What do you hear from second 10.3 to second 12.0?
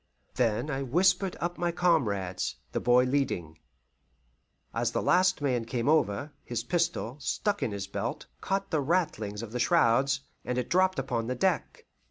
and it dropped upon the deck.